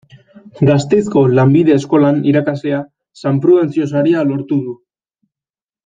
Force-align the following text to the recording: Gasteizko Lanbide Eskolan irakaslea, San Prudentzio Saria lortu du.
Gasteizko 0.69 1.23
Lanbide 1.39 1.75
Eskolan 1.81 2.17
irakaslea, 2.31 2.79
San 3.23 3.43
Prudentzio 3.45 3.89
Saria 3.95 4.25
lortu 4.33 4.59
du. 4.71 4.75